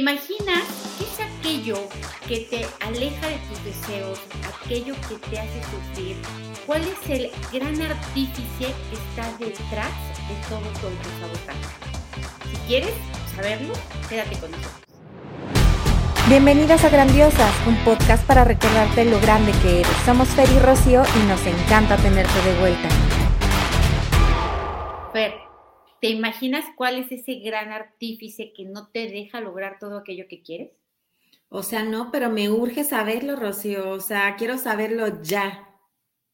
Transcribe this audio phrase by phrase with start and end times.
[0.00, 0.64] imaginas
[0.98, 1.76] qué es aquello
[2.26, 4.18] que te aleja de tus deseos,
[4.64, 6.16] aquello que te hace sufrir?
[6.66, 9.92] ¿Cuál es el gran artífice que está detrás
[10.26, 11.66] de todo tu autosabotaje?
[12.50, 12.94] Si quieres
[13.36, 13.74] saberlo,
[14.08, 14.80] quédate con nosotros.
[16.28, 19.96] Bienvenidas a Grandiosas, un podcast para recordarte lo grande que eres.
[20.06, 22.88] Somos Fer y Rocío y nos encanta tenerte de vuelta.
[25.12, 25.49] Fer,
[26.00, 30.42] ¿te imaginas cuál es ese gran artífice que no te deja lograr todo aquello que
[30.42, 30.72] quieres?
[31.48, 33.90] O sea, no, pero me urge saberlo, Rocío.
[33.90, 35.68] O sea, quiero saberlo ya.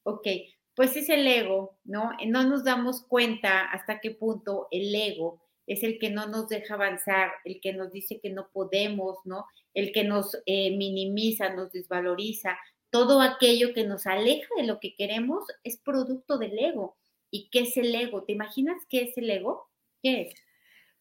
[0.02, 0.26] Ok,
[0.74, 2.10] pues es el ego, ¿no?
[2.26, 6.74] No nos damos cuenta hasta qué punto el ego es el que no nos deja
[6.74, 9.46] avanzar, el que nos dice que no podemos, ¿no?
[9.74, 12.56] El que nos eh, minimiza, nos desvaloriza.
[12.90, 16.96] Todo aquello que nos aleja de lo que queremos es producto del ego.
[17.30, 18.24] ¿Y qué es el ego?
[18.24, 19.70] ¿Te imaginas qué es el ego?
[20.02, 20.34] ¿Qué es?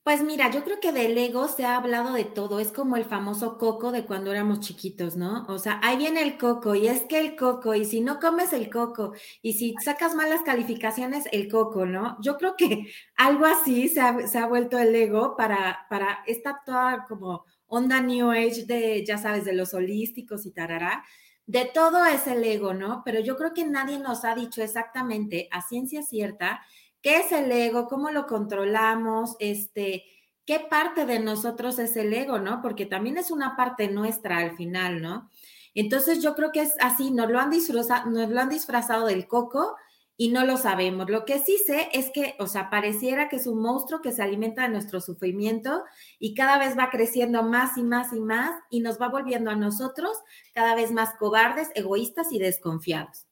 [0.05, 2.59] Pues mira, yo creo que del ego se ha hablado de todo.
[2.59, 5.47] Es como el famoso coco de cuando éramos chiquitos, ¿no?
[5.47, 8.53] O sea, ahí viene el coco y es que el coco, y si no comes
[8.53, 12.17] el coco, y si sacas malas calificaciones, el coco, ¿no?
[12.21, 17.43] Yo creo que algo así se ha, vuelto el ego para, para esta toda como
[17.65, 21.03] onda New Age de, ya sabes, de los holísticos y tarará.
[21.47, 23.03] De todo es el ego, ¿no?
[23.05, 26.61] Pero yo creo que nadie nos ha dicho exactamente a ciencia cierta
[27.05, 27.87] ¿Qué es el ego?
[27.87, 29.35] ¿Cómo lo controlamos?
[29.37, 30.05] Este,
[30.43, 32.63] ¿Qué parte de nosotros es el ego, no?
[32.63, 35.29] Porque también es una parte nuestra al final, ¿no?
[35.75, 39.27] Entonces yo creo que es así, nos lo han disfrazado, nos lo han disfrazado del
[39.27, 39.75] coco
[40.17, 41.09] y no lo sabemos.
[41.09, 44.23] Lo que sí sé es que, o sea, pareciera que es un monstruo que se
[44.23, 45.83] alimenta de nuestro sufrimiento
[46.19, 49.55] y cada vez va creciendo más y más y más y nos va volviendo a
[49.55, 50.17] nosotros
[50.53, 53.25] cada vez más cobardes, egoístas y desconfiados.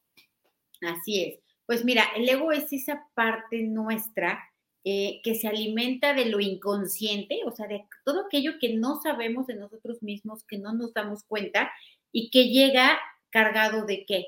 [0.81, 1.39] Así es.
[1.65, 4.43] Pues mira, el ego es esa parte nuestra
[4.83, 9.47] eh, que se alimenta de lo inconsciente, o sea, de todo aquello que no sabemos
[9.47, 11.71] de nosotros mismos, que no nos damos cuenta
[12.11, 14.25] y que llega cargado de qué?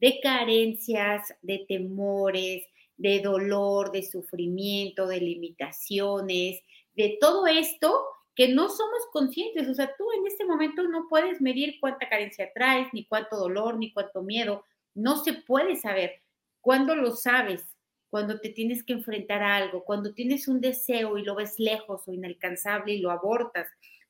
[0.00, 2.64] De carencias, de temores,
[2.96, 6.60] de dolor, de sufrimiento, de limitaciones,
[6.94, 7.94] de todo esto
[8.34, 9.68] que no somos conscientes.
[9.68, 13.76] O sea, tú en este momento no puedes medir cuánta carencia traes, ni cuánto dolor,
[13.78, 14.64] ni cuánto miedo.
[14.94, 16.22] No se puede saber
[16.60, 17.64] ¿Cuándo lo sabes?
[18.10, 22.06] Cuando te tienes que enfrentar a algo, cuando tienes un deseo y lo ves lejos
[22.06, 23.68] o inalcanzable y lo abortas,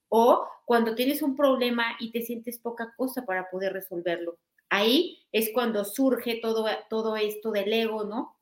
[0.08, 4.38] o cuando tienes un problema y te sientes poca cosa para poder resolverlo.
[4.70, 8.36] Ahí es cuando surge todo, todo esto del ego, ¿no?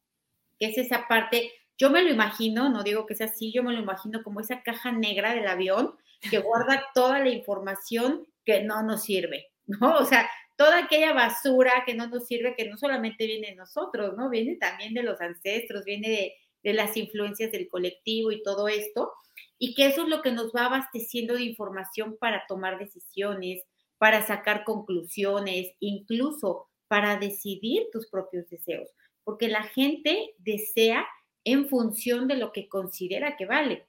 [0.58, 3.72] Que es esa parte, yo me lo imagino, no digo que sea así, yo me
[3.72, 5.94] lo imagino como esa caja negra del avión
[6.30, 9.96] que guarda toda la información que no nos sirve, ¿no?
[9.98, 14.16] O sea, toda aquella basura que no nos sirve, que no solamente viene de nosotros,
[14.16, 14.30] ¿no?
[14.30, 19.12] Viene también de los ancestros, viene de, de las influencias del colectivo y todo esto,
[19.58, 23.62] y que eso es lo que nos va abasteciendo de información para tomar decisiones,
[23.98, 28.90] para sacar conclusiones, incluso para decidir tus propios deseos,
[29.24, 31.06] porque la gente desea
[31.44, 33.86] en función de lo que considera que vale.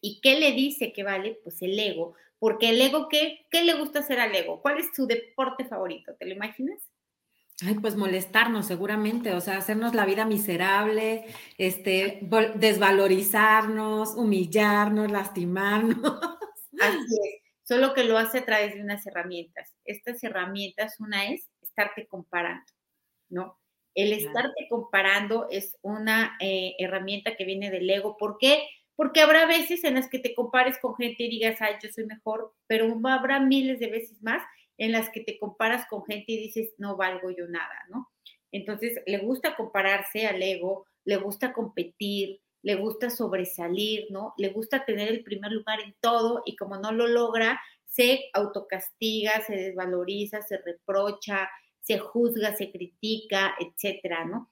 [0.00, 1.38] ¿Y qué le dice que vale?
[1.44, 4.60] Pues el ego, porque el ego, ¿qué, ¿qué le gusta hacer al ego?
[4.60, 6.14] ¿Cuál es su deporte favorito?
[6.18, 6.90] ¿Te lo imaginas?
[7.64, 11.26] Ay, pues molestarnos seguramente, o sea, hacernos la vida miserable,
[11.58, 12.18] este,
[12.56, 16.20] desvalorizarnos, humillarnos, lastimarnos.
[16.80, 17.41] Así es,
[17.72, 19.74] solo que lo hace a través de unas herramientas.
[19.86, 22.70] Estas herramientas, una es estarte comparando,
[23.30, 23.58] ¿no?
[23.94, 28.18] El estarte comparando es una eh, herramienta que viene del ego.
[28.18, 28.68] ¿Por qué?
[28.94, 32.04] Porque habrá veces en las que te compares con gente y digas, ay, yo soy
[32.04, 34.42] mejor, pero habrá miles de veces más
[34.76, 38.10] en las que te comparas con gente y dices, no valgo yo nada, ¿no?
[38.50, 44.34] Entonces, le gusta compararse al ego, le gusta competir, le gusta sobresalir, ¿no?
[44.38, 49.42] Le gusta tener el primer lugar en todo y como no lo logra, se autocastiga,
[49.42, 51.50] se desvaloriza, se reprocha,
[51.80, 54.50] se juzga, se critica, etcétera, ¿no?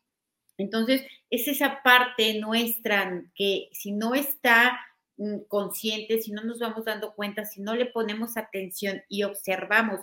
[0.58, 4.78] Entonces, es esa parte nuestra que si no está
[5.16, 10.00] mm, consciente, si no nos vamos dando cuenta, si no le ponemos atención y observamos,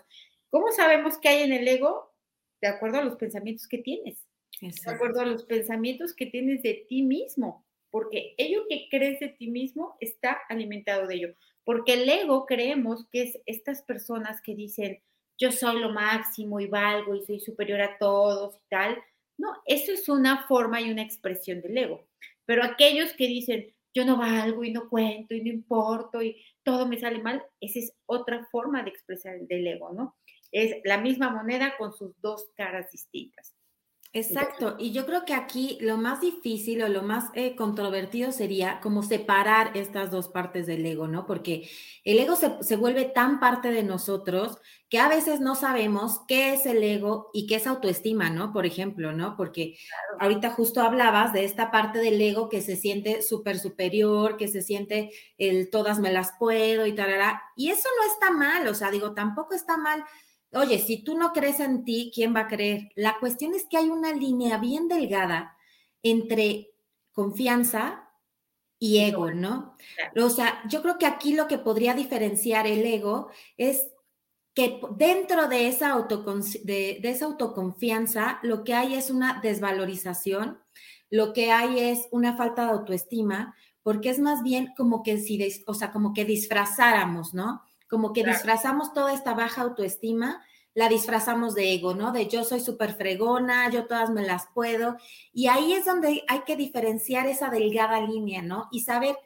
[0.49, 2.11] ¿cómo sabemos qué hay en el ego?
[2.59, 4.25] De acuerdo a los pensamientos que tienes,
[4.59, 9.29] de acuerdo a los pensamientos que tienes de ti mismo, porque ello que crees de
[9.29, 11.33] ti mismo está alimentado de ello.
[11.63, 15.01] Porque el ego creemos que es estas personas que dicen,
[15.37, 18.97] yo soy lo máximo y valgo y soy superior a todos y tal,
[19.37, 22.07] no, eso es una forma y una expresión del ego.
[22.45, 26.87] Pero aquellos que dicen, yo no valgo y no cuento y no importo y todo
[26.87, 30.15] me sale mal, esa es otra forma de expresar el del ego, ¿no?
[30.51, 33.56] Es la misma moneda con sus dos caras distintas.
[34.17, 38.79] Exacto, y yo creo que aquí lo más difícil o lo más eh, controvertido sería
[38.81, 41.27] como separar estas dos partes del ego, ¿no?
[41.27, 41.69] Porque
[42.03, 44.57] el ego se, vuelve tan parte de nosotros
[44.89, 48.51] que a veces no sabemos qué es el ego y qué es autoestima, ¿no?
[48.53, 49.37] Por ejemplo, ¿no?
[49.37, 49.77] Porque
[50.19, 54.63] ahorita justo hablabas de esta parte del ego que se siente súper superior, que se
[54.63, 57.11] siente el todas me las puedo y tal,
[57.55, 60.03] y eso no está mal, o sea, digo, tampoco está mal
[60.53, 62.89] Oye, si tú no crees en ti, ¿quién va a creer?
[62.95, 65.57] La cuestión es que hay una línea bien delgada
[66.01, 66.71] entre
[67.11, 68.09] confianza
[68.79, 69.75] y ego, ¿no?
[70.15, 73.87] O sea, yo creo que aquí lo que podría diferenciar el ego es
[74.53, 75.95] que dentro de esa,
[76.63, 80.59] de, esa autoconfianza lo que hay es una desvalorización,
[81.09, 85.63] lo que hay es una falta de autoestima, porque es más bien como que si,
[85.67, 87.61] o sea, como que disfrazáramos, ¿no?
[87.89, 90.43] Como que disfrazamos toda esta baja autoestima,
[90.73, 92.11] la disfrazamos de ego, ¿no?
[92.11, 94.97] De yo soy súper fregona, yo todas me las puedo.
[95.33, 98.67] Y ahí es donde hay que diferenciar esa delgada línea, ¿no?
[98.71, 99.17] Y saber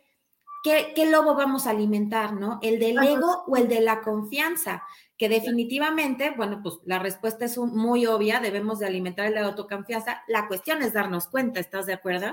[0.63, 2.59] qué, lobo vamos a alimentar, ¿no?
[2.61, 4.83] ¿El del ego o el de la confianza?
[5.17, 9.47] Que definitivamente, bueno, pues la respuesta es muy obvia, debemos de alimentar el de la
[9.47, 10.23] autoconfianza.
[10.27, 12.27] La cuestión es darnos cuenta, ¿estás de acuerdo?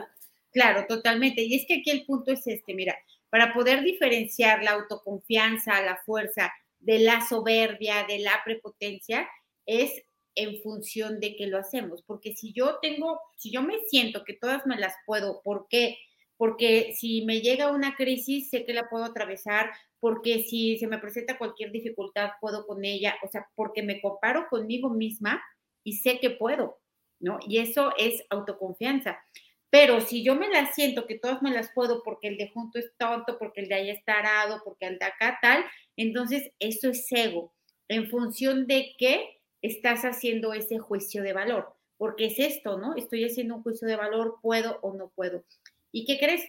[0.53, 1.43] Claro, totalmente.
[1.43, 2.95] Y es que aquí el punto es este, mira,
[3.31, 9.29] para poder diferenciar la autoconfianza, la fuerza de la soberbia, de la prepotencia,
[9.67, 10.03] es
[10.35, 12.03] en función de que lo hacemos.
[12.03, 15.99] Porque si yo tengo, si yo me siento que todas me las puedo, ¿por qué?
[16.37, 20.99] Porque si me llega una crisis, sé que la puedo atravesar, porque si se me
[20.99, 25.43] presenta cualquier dificultad, puedo con ella, o sea, porque me comparo conmigo misma
[25.83, 26.79] y sé que puedo,
[27.19, 27.41] ¿no?
[27.47, 29.19] Y eso es autoconfianza.
[29.71, 32.79] Pero si yo me las siento que todas me las puedo porque el de junto
[32.79, 35.65] es tonto, porque el de ahí está arado, porque el de acá tal,
[35.97, 37.53] entonces eso es ego.
[37.89, 41.75] En función de qué estás haciendo ese juicio de valor.
[41.97, 42.95] Porque es esto, ¿no?
[42.95, 45.45] Estoy haciendo un juicio de valor, puedo o no puedo.
[45.91, 46.45] ¿Y qué crees?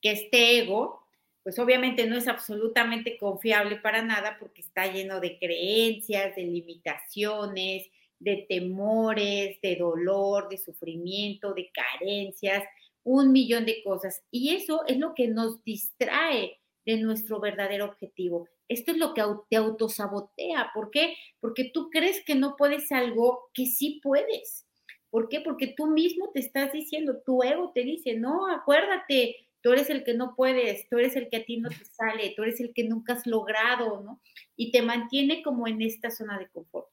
[0.00, 1.06] Que este ego,
[1.42, 7.86] pues obviamente no es absolutamente confiable para nada porque está lleno de creencias, de limitaciones,
[8.22, 12.64] de temores, de dolor, de sufrimiento, de carencias,
[13.04, 14.22] un millón de cosas.
[14.30, 18.48] Y eso es lo que nos distrae de nuestro verdadero objetivo.
[18.68, 20.70] Esto es lo que te autosabotea.
[20.74, 21.14] ¿Por qué?
[21.40, 24.66] Porque tú crees que no puedes algo que sí puedes.
[25.10, 25.40] ¿Por qué?
[25.40, 30.04] Porque tú mismo te estás diciendo, tu ego te dice, no, acuérdate, tú eres el
[30.04, 32.72] que no puedes, tú eres el que a ti no te sale, tú eres el
[32.72, 34.22] que nunca has logrado, ¿no?
[34.56, 36.88] Y te mantiene como en esta zona de confort.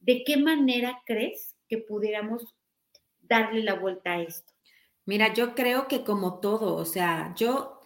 [0.00, 2.54] ¿De qué manera crees que pudiéramos
[3.20, 4.52] darle la vuelta a esto?
[5.06, 7.80] Mira, yo creo que como todo, o sea, yo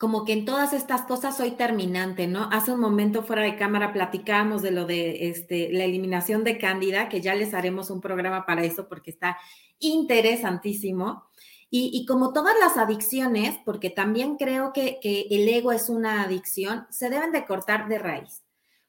[0.00, 2.48] como que en todas estas cosas soy terminante, ¿no?
[2.52, 7.10] Hace un momento fuera de cámara platicábamos de lo de este, la eliminación de cándida,
[7.10, 9.36] que ya les haremos un programa para eso porque está
[9.78, 11.24] interesantísimo.
[11.72, 16.86] Y, como todas las adicciones, porque también creo que, que el ego es una adicción,
[16.90, 18.42] se deben de cortar de raíz.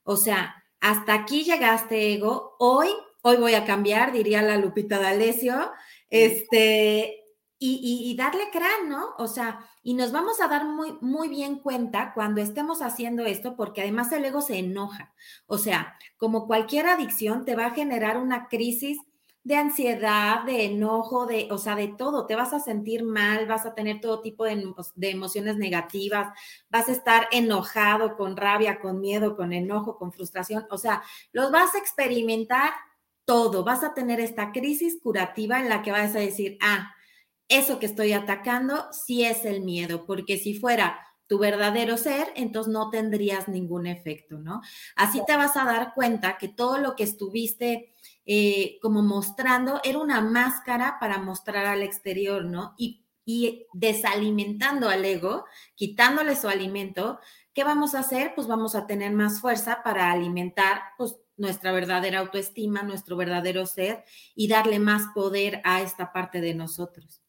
[0.04, 2.90] O sea, hasta aquí llegaste, ego, hoy,
[3.22, 5.72] hoy voy a cambiar, diría la Lupita D'Alessio,
[6.10, 7.24] este,
[7.60, 9.14] y, y, darle crán, ¿no?
[9.20, 13.56] O sea, y nos vamos a dar muy, muy bien cuenta cuando estemos haciendo esto,
[13.56, 15.14] porque además el ego se enoja.
[15.46, 18.98] O sea, como cualquier adicción, te va a generar una crisis
[19.44, 22.28] de ansiedad, de enojo, de, o sea, de todo.
[22.28, 24.64] Te vas a sentir mal, vas a tener todo tipo de,
[24.96, 26.30] de, emociones negativas,
[26.70, 30.66] vas a estar enojado, con rabia, con miedo, con enojo, con frustración.
[30.70, 32.72] O sea, los vas a experimentar
[33.26, 33.64] todo.
[33.64, 36.94] Vas a tener esta crisis curativa en la que vas a decir, ah,
[37.48, 42.72] eso que estoy atacando sí es el miedo, porque si fuera tu verdadero ser, entonces
[42.72, 44.62] no tendrías ningún efecto, ¿no?
[44.96, 47.94] Así te vas a dar cuenta que todo lo que estuviste
[48.26, 52.76] eh, como mostrando, era una máscara para mostrar al exterior, ¿no?
[52.78, 53.00] Y,
[53.74, 57.20] desalimentando al ego, quitándole su alimento,
[57.54, 58.34] ¿qué vamos a hacer?
[58.36, 64.04] Pues vamos a tener más fuerza para alimentar, pues, nuestra verdadera autoestima, nuestro verdadero ser
[64.36, 67.22] y darle más poder a esta parte de nosotros.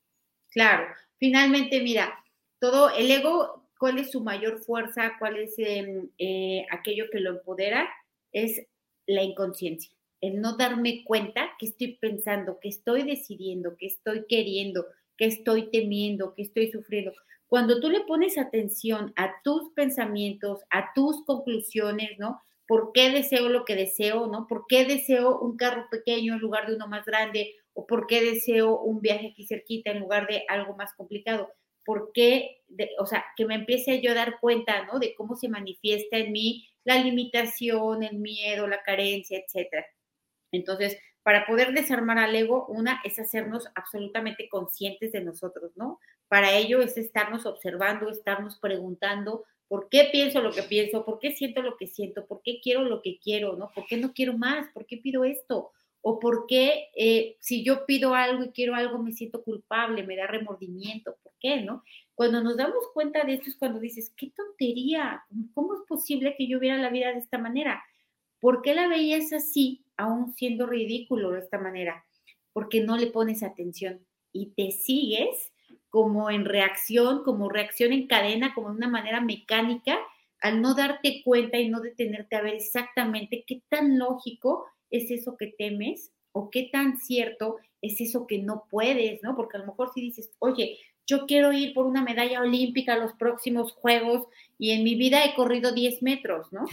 [0.50, 2.12] Claro, finalmente, mira,
[2.58, 5.12] todo el ego, ¿cuál es su mayor fuerza?
[5.20, 7.88] ¿Cuál es em, eh, aquello que lo empodera?
[8.32, 8.61] Es
[9.06, 9.92] la inconsciencia
[10.23, 14.87] el no darme cuenta que estoy pensando, que estoy decidiendo, que estoy queriendo,
[15.19, 17.12] que estoy temiendo, que estoy sufriendo.
[17.49, 22.41] Cuando tú le pones atención a tus pensamientos, a tus conclusiones, ¿no?
[22.67, 24.47] ¿Por qué deseo lo que deseo, ¿no?
[24.47, 27.57] ¿Por qué deseo un carro pequeño en lugar de uno más grande?
[27.75, 31.52] ¿O por qué deseo un viaje aquí cerquita en lugar de algo más complicado?
[31.85, 32.62] ¿Por qué?
[32.99, 34.99] o sea, que me empiece yo a dar cuenta, ¿no?
[35.00, 39.85] De cómo se manifiesta en mí la limitación, el miedo, la carencia, etcétera.
[40.52, 45.99] Entonces, para poder desarmar al ego, una es hacernos absolutamente conscientes de nosotros, ¿no?
[46.28, 51.32] Para ello es estarnos observando, estarnos preguntando por qué pienso lo que pienso, por qué
[51.32, 53.71] siento lo que siento, por qué quiero lo que quiero, ¿no?
[53.75, 54.68] ¿Por qué no quiero más?
[54.75, 55.71] ¿Por qué pido esto?
[56.02, 60.16] O por qué eh, si yo pido algo y quiero algo me siento culpable, me
[60.16, 61.85] da remordimiento, ¿por qué, no?
[62.14, 66.49] Cuando nos damos cuenta de esto es cuando dices, qué tontería, ¿cómo es posible que
[66.49, 67.82] yo viera la vida de esta manera?
[68.40, 72.04] ¿Por qué la veías así, aún siendo ridículo de esta manera?
[72.52, 75.52] Porque no le pones atención y te sigues
[75.88, 79.99] como en reacción, como reacción en cadena, como de una manera mecánica,
[80.40, 85.37] al no darte cuenta y no detenerte a ver exactamente qué tan lógico es eso
[85.37, 89.37] que temes o qué tan cierto es eso que no puedes, ¿no?
[89.37, 92.99] Porque a lo mejor si dices, oye, yo quiero ir por una medalla olímpica a
[92.99, 94.26] los próximos Juegos
[94.58, 96.64] y en mi vida he corrido 10 metros, ¿no?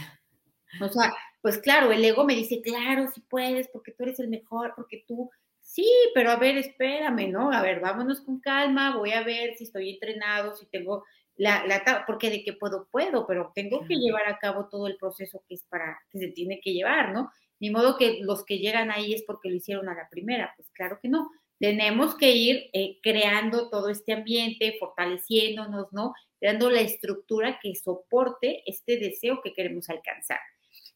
[0.80, 1.12] O sea,
[1.42, 5.04] pues claro, el ego me dice, claro, si puedes, porque tú eres el mejor, porque
[5.06, 5.30] tú,
[5.60, 7.52] sí, pero a ver, espérame, ¿no?
[7.52, 11.04] A ver, vámonos con calma, voy a ver si estoy entrenado, si tengo
[11.36, 14.96] la, la porque de que puedo, puedo, pero tengo que llevar a cabo todo el
[14.98, 17.30] proceso que es para, que se tiene que llevar, ¿no?
[17.60, 20.70] Ni modo que los que llegan ahí es porque lo hicieron a la primera, pues
[20.72, 21.30] claro que no.
[21.58, 26.14] Tenemos que ir eh, creando todo este ambiente, fortaleciéndonos, ¿no?
[26.38, 30.40] Creando la estructura que soporte este deseo que queremos alcanzar.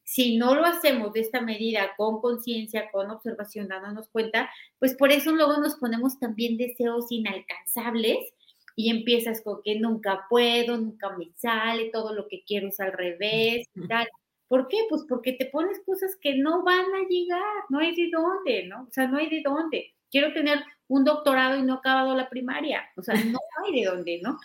[0.05, 5.11] Si no lo hacemos de esta medida con conciencia, con observación, dándonos cuenta, pues por
[5.11, 8.33] eso luego nos ponemos también deseos inalcanzables
[8.77, 12.93] y empiezas con que nunca puedo, nunca me sale, todo lo que quiero es al
[12.93, 14.09] revés y tal.
[14.49, 14.79] ¿Por qué?
[14.89, 18.83] Pues porque te pones cosas que no van a llegar, no hay de dónde, ¿no?
[18.83, 19.95] O sea, no hay de dónde.
[20.11, 23.87] Quiero tener un doctorado y no he acabado la primaria, o sea, no hay de
[23.87, 24.39] dónde, ¿no?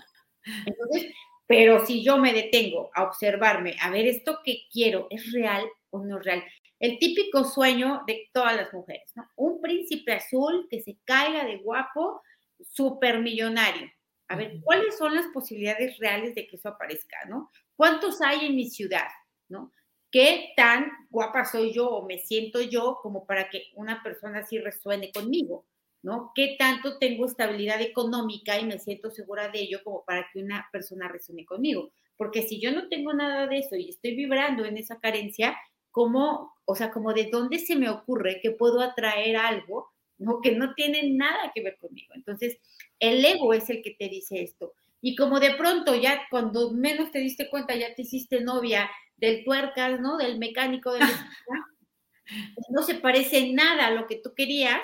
[0.65, 1.11] Entonces,
[1.49, 6.05] pero si yo me detengo a observarme, a ver esto que quiero, ¿es real o
[6.05, 6.43] no es real?
[6.79, 9.27] El típico sueño de todas las mujeres, ¿no?
[9.35, 12.21] Un príncipe azul que se caiga de guapo,
[12.69, 13.89] súper millonario.
[14.27, 17.49] A ver, ¿cuáles son las posibilidades reales de que eso aparezca, no?
[17.75, 19.07] ¿Cuántos hay en mi ciudad,
[19.47, 19.71] no?
[20.11, 24.59] ¿Qué tan guapa soy yo o me siento yo como para que una persona así
[24.59, 25.65] resuene conmigo?
[26.01, 26.31] ¿No?
[26.35, 30.67] ¿Qué tanto tengo estabilidad económica y me siento segura de ello como para que una
[30.71, 31.91] persona resuene conmigo?
[32.17, 35.57] Porque si yo no tengo nada de eso y estoy vibrando en esa carencia,
[35.91, 40.41] ¿cómo, o sea, como de dónde se me ocurre que puedo atraer algo, ¿no?
[40.41, 42.13] Que no tiene nada que ver conmigo.
[42.15, 42.57] Entonces,
[42.99, 44.73] el ego es el que te dice esto.
[45.01, 49.43] Y como de pronto ya cuando menos te diste cuenta, ya te hiciste novia del
[49.43, 50.17] tuercas, ¿no?
[50.17, 51.03] Del mecánico, del...
[52.69, 54.81] no se parece nada a lo que tú querías,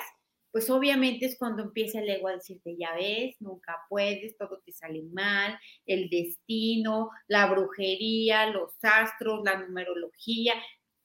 [0.56, 4.72] pues obviamente es cuando empieza el ego a decirte, ya ves, nunca puedes, todo te
[4.72, 10.54] sale mal, el destino, la brujería, los astros, la numerología,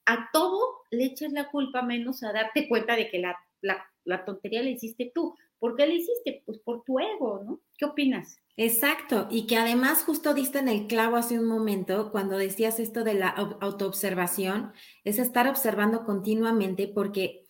[0.06, 0.58] a todo
[0.90, 5.12] le echas la culpa menos a darte cuenta de que la, la, tontería la hiciste
[5.14, 5.36] tú.
[5.58, 6.42] ¿Por qué la hiciste?
[6.46, 7.60] Pues por tu ego, ¿no?
[7.76, 8.38] ¿Qué opinas?
[8.56, 13.04] Exacto, y que además justo diste en el clavo hace un momento cuando decías esto
[13.04, 14.72] de la autoobservación,
[15.04, 17.44] es estar observando continuamente porque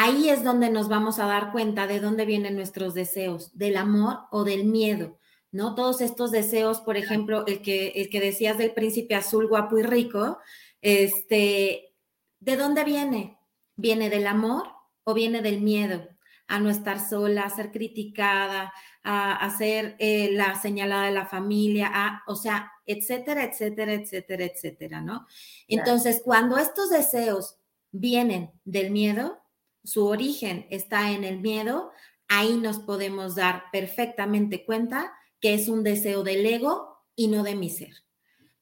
[0.00, 4.20] Ahí es donde nos vamos a dar cuenta de dónde vienen nuestros deseos, del amor
[4.30, 5.18] o del miedo,
[5.50, 5.74] ¿no?
[5.74, 9.82] Todos estos deseos, por ejemplo, el que, el que decías del príncipe azul guapo y
[9.82, 10.38] rico,
[10.82, 11.96] este,
[12.38, 13.40] ¿de dónde viene?
[13.74, 14.68] ¿Viene del amor
[15.02, 16.06] o viene del miedo?
[16.46, 21.90] A no estar sola, a ser criticada, a, ser eh, la señalada de la familia,
[21.92, 25.26] a, o sea, etcétera, etcétera, etcétera, etcétera, ¿no?
[25.66, 27.56] Entonces, cuando estos deseos
[27.90, 29.42] vienen del miedo,
[29.84, 31.90] su origen está en el miedo,
[32.28, 37.54] ahí nos podemos dar perfectamente cuenta que es un deseo del ego y no de
[37.54, 37.94] mi ser.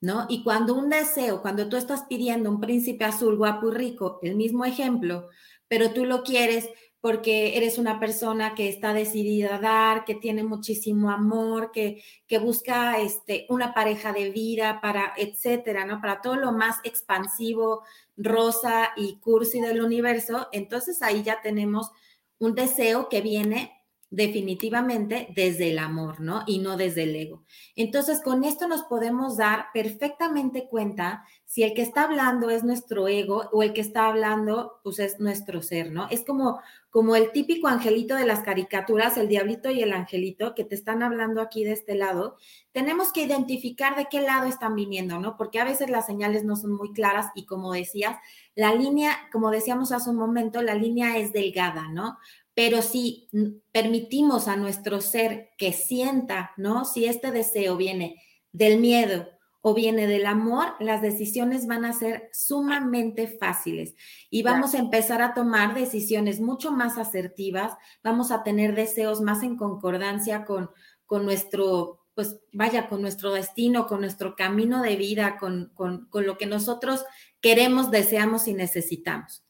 [0.01, 0.27] ¿No?
[0.29, 4.37] Y cuando un deseo, cuando tú estás pidiendo un príncipe azul guapo y rico, el
[4.37, 5.29] mismo ejemplo,
[5.69, 6.69] pero tú lo quieres
[7.01, 12.39] porque eres una persona que está decidida a dar, que tiene muchísimo amor, que, que
[12.39, 16.01] busca este, una pareja de vida para, etcétera, ¿no?
[16.01, 17.83] Para todo lo más expansivo,
[18.17, 21.91] rosa y cursi del universo, entonces ahí ya tenemos
[22.39, 23.73] un deseo que viene
[24.11, 26.45] definitivamente desde el amor, ¿no?
[26.47, 27.45] Y no desde el ego.
[27.75, 33.09] Entonces, con esto nos podemos dar perfectamente cuenta si el que está hablando es nuestro
[33.09, 36.09] ego o el que está hablando, pues es nuestro ser, ¿no?
[36.11, 36.61] Es como,
[36.97, 41.03] como el típico angelito de las caricaturas, el diablito y el angelito que te están
[41.03, 42.39] hablando aquí de este lado.
[42.73, 45.37] Tenemos que identificar de qué lado están viniendo, ¿no?
[45.37, 48.17] Porque a veces las señales no son muy claras y como decías,
[48.55, 52.17] la línea, como decíamos hace un momento, la línea es delgada, ¿no?
[52.55, 53.29] Pero si
[53.73, 56.87] permitimos a nuestro ser que sienta, ¿no?
[56.87, 58.23] Si este deseo viene
[58.53, 59.36] del miedo
[59.69, 63.97] o viene del amor, las decisiones van a ser sumamente fáciles
[64.31, 69.43] y vamos a empezar a tomar decisiones mucho más asertivas, vamos a tener deseos más
[69.43, 70.71] en concordancia con,
[71.05, 76.27] con nuestro, pues vaya, con nuestro destino, con nuestro camino de vida, con, con, con
[76.27, 77.05] lo que nosotros
[77.41, 79.45] queremos, deseamos y necesitamos.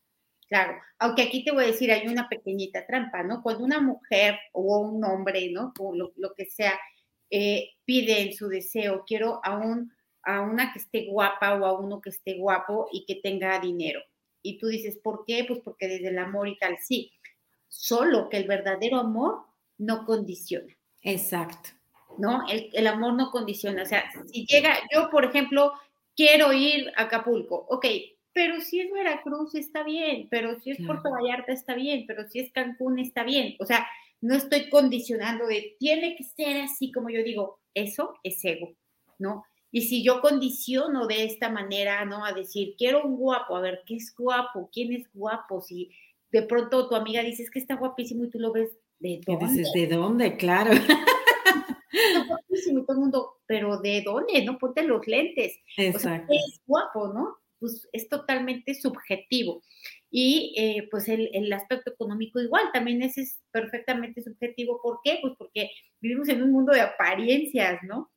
[0.48, 3.42] Claro, aunque aquí te voy a decir, hay una pequeñita trampa, ¿no?
[3.42, 5.74] Cuando una mujer o un hombre, ¿no?
[5.78, 6.72] O lo, lo que sea,
[7.28, 9.92] eh, pide en su deseo, quiero a, un,
[10.26, 14.00] a una que esté guapa o a uno que esté guapo y que tenga dinero.
[14.42, 15.44] Y tú dices, ¿por qué?
[15.46, 17.12] Pues porque desde el amor y tal, sí.
[17.68, 19.44] Solo que el verdadero amor
[19.78, 20.76] no condiciona.
[21.02, 21.70] Exacto.
[22.18, 22.46] ¿No?
[22.48, 23.82] El, el amor no condiciona.
[23.82, 25.72] O sea, si llega, yo, por ejemplo,
[26.16, 27.86] quiero ir a Acapulco, ok,
[28.32, 32.40] pero si es Veracruz está bien, pero si es Puerto Vallarta está bien, pero si
[32.40, 33.56] es Cancún está bien.
[33.60, 33.86] O sea,
[34.20, 38.74] no estoy condicionando de tiene que ser así como yo digo, eso es ego,
[39.18, 39.44] ¿no?
[39.70, 42.24] Y si yo condiciono de esta manera, ¿no?
[42.24, 44.70] A decir, quiero un guapo, a ver, ¿qué es guapo?
[44.72, 45.60] ¿Quién es guapo?
[45.60, 45.90] Si
[46.30, 49.46] de pronto tu amiga dice, es que está guapísimo y tú lo ves, ¿de dónde?
[49.46, 50.36] Dices, ¿de dónde?
[50.36, 50.72] Claro.
[50.72, 54.44] Está guapísimo y todo el mundo, pero ¿de dónde?
[54.44, 55.58] No ponte los lentes.
[55.76, 56.26] Exacto.
[56.30, 57.36] O sea, es guapo, ¿no?
[57.58, 59.62] pues es totalmente subjetivo.
[60.10, 64.80] Y eh, pues el, el, aspecto económico igual, también ese es perfectamente subjetivo.
[64.82, 65.18] ¿Por qué?
[65.20, 65.70] Pues porque
[66.00, 68.10] vivimos en un mundo de apariencias, ¿no?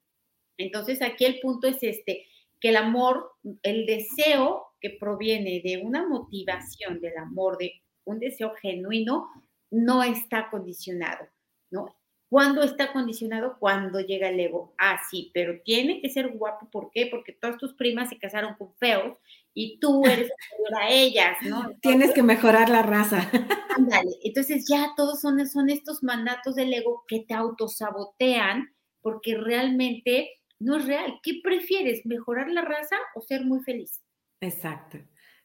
[0.59, 2.27] Entonces aquí el punto es este,
[2.59, 3.31] que el amor,
[3.63, 9.29] el deseo que proviene de una motivación del amor, de un deseo genuino,
[9.71, 11.27] no está condicionado,
[11.71, 11.95] ¿no?
[12.29, 13.57] ¿Cuándo está condicionado?
[13.59, 14.75] Cuando llega el ego.
[14.77, 16.69] Ah, sí, pero tiene que ser guapo.
[16.69, 17.07] ¿Por qué?
[17.07, 19.17] Porque todas tus primas se casaron con feos
[19.55, 21.71] y tú eres superior a ellas, ¿no?
[21.81, 23.27] Tienes que mejorar la raza.
[23.77, 24.11] Ándale.
[24.23, 30.77] Entonces ya todos son, son estos mandatos del ego que te autosabotean porque realmente no
[30.77, 31.19] es real.
[31.23, 32.05] ¿Qué prefieres?
[32.05, 34.01] ¿Mejorar la raza o ser muy feliz?
[34.41, 34.99] Exacto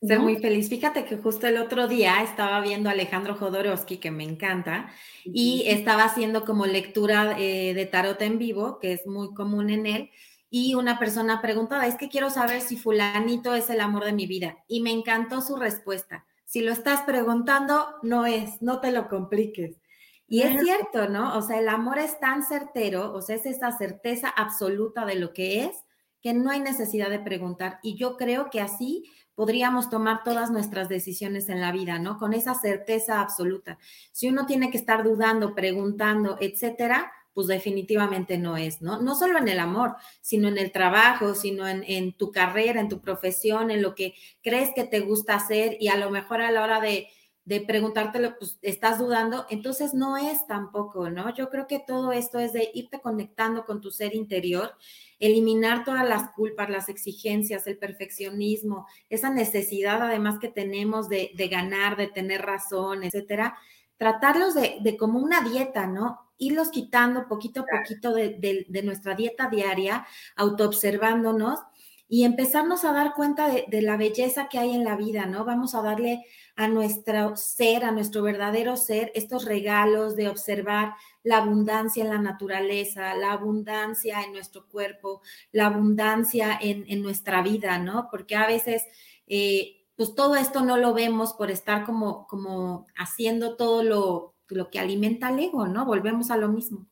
[0.07, 0.69] ser muy feliz.
[0.69, 4.91] Fíjate que justo el otro día estaba viendo a Alejandro Jodorowsky, que me encanta,
[5.25, 9.87] y estaba haciendo como lectura eh, de tarot en vivo, que es muy común en
[9.87, 10.11] él,
[10.51, 14.27] y una persona preguntaba, es que quiero saber si fulanito es el amor de mi
[14.27, 16.27] vida, y me encantó su respuesta.
[16.45, 19.81] Si lo estás preguntando, no es, no te lo compliques.
[20.27, 21.37] Y es cierto, ¿no?
[21.37, 25.33] O sea, el amor es tan certero, o sea, es esa certeza absoluta de lo
[25.33, 25.85] que es,
[26.23, 27.79] que no hay necesidad de preguntar.
[27.83, 32.19] Y yo creo que así podríamos tomar todas nuestras decisiones en la vida, ¿no?
[32.19, 33.79] Con esa certeza absoluta.
[34.13, 39.03] Si uno tiene que estar dudando, preguntando, etcétera, pues definitivamente no es, ¿no?
[39.03, 42.89] No solo en el amor, sino en el trabajo, sino en, en, tu carrera, en
[42.89, 46.53] tu profesión, en lo que crees que te gusta hacer y a lo mejor a
[46.53, 47.09] la hora de,
[47.45, 51.35] de preguntártelo, pues estás dudando, entonces no es tampoco, ¿no?
[51.35, 54.75] Yo creo que todo esto es de irte conectando con tu ser interior
[55.19, 61.97] eliminar todas las culpas, las exigencias, el perfeccionismo, esa necesidad además que tenemos de, ganar,
[61.97, 63.57] de tener razón, etcétera,
[63.99, 66.21] tratarlos de, como una dieta, ¿no?
[66.39, 71.61] Irlos quitando poquito a poquito de, de nuestra dieta diaria, autoobservándonos
[72.09, 75.45] y empezarnos a dar cuenta de, la belleza que hay en la vida, ¿no?
[75.45, 76.25] Vamos a darle
[76.57, 82.19] a nuestro ser, a nuestro verdadero ser, estos regalos de observar la abundancia en la
[82.19, 85.21] naturaleza, la abundancia en nuestro cuerpo,
[85.53, 88.09] la abundancia en, nuestra vida, ¿no?
[88.11, 88.85] Porque a veces,
[89.27, 94.71] eh, pues todo esto no lo vemos por estar como, como haciendo todo lo, lo
[94.71, 95.85] que alimenta el ego, ¿no?
[95.85, 96.87] Volvemos a lo mismo.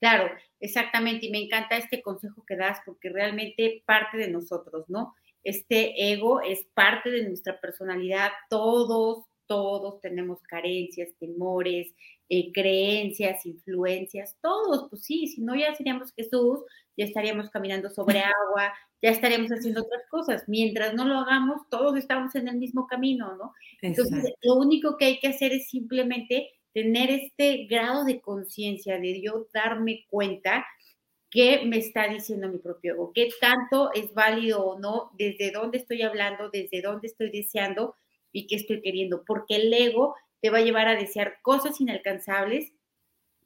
[0.00, 1.26] Claro, exactamente.
[1.26, 5.14] Y me encanta este consejo que das porque realmente parte de nosotros, ¿no?
[5.44, 8.30] Este ego es parte de nuestra personalidad.
[8.50, 11.94] Todos, todos tenemos carencias, temores,
[12.30, 16.60] eh, creencias, influencias, todos, pues sí, si no ya seríamos Jesús,
[16.96, 20.44] ya estaríamos caminando sobre agua, ya estaríamos haciendo otras cosas.
[20.46, 23.52] Mientras no lo hagamos, todos estamos en el mismo camino, ¿no?
[23.82, 29.20] Entonces, lo único que hay que hacer es simplemente tener este grado de conciencia, de
[29.20, 30.64] yo darme cuenta
[31.34, 35.78] qué me está diciendo mi propio ego, qué tanto es válido o no, desde dónde
[35.78, 37.96] estoy hablando, desde dónde estoy deseando
[38.32, 42.72] y qué estoy queriendo, porque el ego te va a llevar a desear cosas inalcanzables,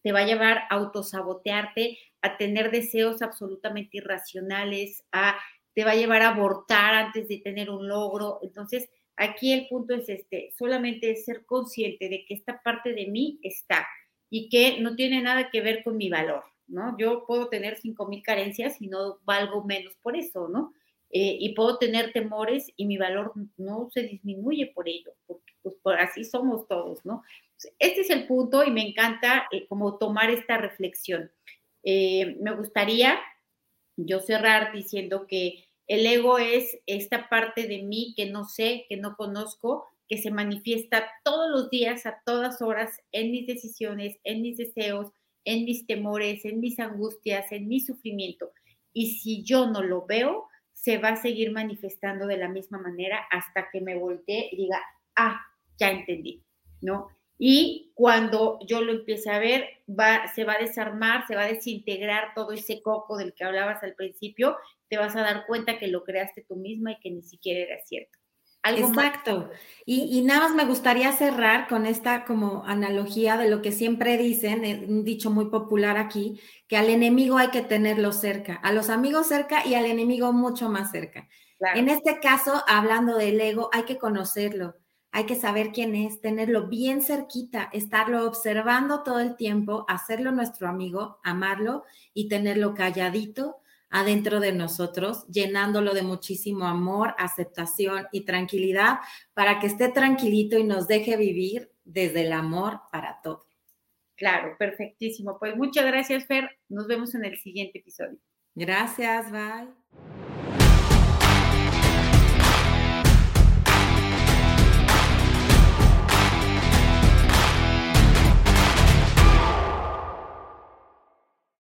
[0.03, 5.37] te va a llevar a autosabotearte, a tener deseos absolutamente irracionales, a,
[5.75, 8.39] te va a llevar a abortar antes de tener un logro.
[8.43, 13.09] Entonces, Aquí el punto es este, solamente es ser consciente de que esta parte de
[13.09, 13.85] mí está
[14.31, 16.97] y que no tiene nada que ver con mi valor, ¿no?
[16.99, 20.73] Yo puedo tener 5.000 carencias y no valgo menos por eso, ¿no?
[21.11, 25.75] Eh, y puedo tener temores y mi valor no se disminuye por ello, porque pues
[25.83, 27.23] por así somos todos, ¿no?
[27.79, 31.33] Este es el punto y me encanta eh, como tomar esta reflexión.
[31.83, 33.19] Eh, me gustaría
[33.97, 38.99] yo cerrar diciendo que el ego es esta parte de mí que no sé, que
[38.99, 44.43] no conozco, que se manifiesta todos los días, a todas horas, en mis decisiones, en
[44.43, 45.13] mis deseos,
[45.45, 48.53] en mis temores, en mis angustias, en mi sufrimiento.
[48.93, 53.27] Y si yo no lo veo, se va a seguir manifestando de la misma manera
[53.31, 54.81] hasta que me voltee y diga,
[55.17, 55.41] ah,
[55.79, 56.43] ya entendí,
[56.81, 57.09] ¿no?
[57.39, 61.53] Y cuando yo lo empiece a ver, va, se va a desarmar, se va a
[61.53, 64.57] desintegrar todo ese coco del que hablabas al principio,
[64.89, 67.85] te vas a dar cuenta que lo creaste tú misma y que ni siquiera era
[67.85, 68.19] cierto.
[68.65, 69.51] Exacto.
[69.85, 74.65] Y, nada más me gustaría cerrar con esta como analogía de lo que siempre dicen,
[74.65, 78.91] eh, un dicho muy popular aquí, que al enemigo hay que tenerlo cerca, a los
[78.91, 81.29] amigos cerca y al enemigo mucho más cerca.
[81.75, 84.75] En este caso, hablando del ego, hay que conocerlo
[85.11, 90.69] hay que saber quién es, tenerlo bien cerquita, estarlo observando todo el tiempo, hacerlo nuestro
[90.69, 93.57] amigo, amarlo y tenerlo calladito
[93.91, 98.99] adentro de nosotros, llenándolo de muchísimo amor, aceptación y tranquilidad
[99.35, 103.47] para que esté tranquilito y nos deje vivir desde el amor para todo.
[104.17, 105.39] Claro, perfectísimo.
[105.39, 106.59] Pues muchas gracias, Fer.
[106.69, 108.19] Nos vemos en el siguiente episodio.
[108.55, 110.48] Gracias, bye.